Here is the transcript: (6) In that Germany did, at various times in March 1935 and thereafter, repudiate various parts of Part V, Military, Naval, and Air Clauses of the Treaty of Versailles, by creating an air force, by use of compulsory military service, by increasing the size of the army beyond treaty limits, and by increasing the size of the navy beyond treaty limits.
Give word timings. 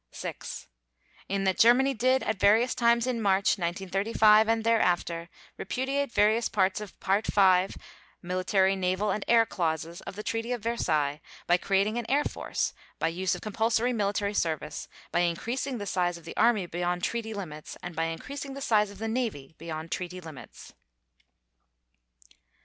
(6) 0.09 0.65
In 1.29 1.43
that 1.43 1.59
Germany 1.59 1.93
did, 1.93 2.23
at 2.23 2.39
various 2.39 2.73
times 2.73 3.05
in 3.05 3.21
March 3.21 3.59
1935 3.59 4.47
and 4.47 4.63
thereafter, 4.63 5.29
repudiate 5.59 6.11
various 6.11 6.49
parts 6.49 6.81
of 6.81 6.99
Part 6.99 7.27
V, 7.27 7.75
Military, 8.19 8.75
Naval, 8.75 9.11
and 9.11 9.23
Air 9.27 9.45
Clauses 9.45 10.01
of 10.01 10.15
the 10.15 10.23
Treaty 10.23 10.51
of 10.53 10.63
Versailles, 10.63 11.21
by 11.45 11.57
creating 11.57 11.99
an 11.99 12.09
air 12.09 12.23
force, 12.23 12.73
by 12.97 13.09
use 13.09 13.35
of 13.35 13.41
compulsory 13.41 13.93
military 13.93 14.33
service, 14.33 14.87
by 15.11 15.19
increasing 15.19 15.77
the 15.77 15.85
size 15.85 16.17
of 16.17 16.25
the 16.25 16.35
army 16.35 16.65
beyond 16.65 17.03
treaty 17.03 17.35
limits, 17.35 17.77
and 17.83 17.95
by 17.95 18.05
increasing 18.05 18.55
the 18.55 18.59
size 18.61 18.89
of 18.89 18.97
the 18.97 19.07
navy 19.07 19.53
beyond 19.59 19.91
treaty 19.91 20.19
limits. 20.19 20.73